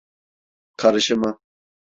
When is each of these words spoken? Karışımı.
Karışımı. 0.77 1.39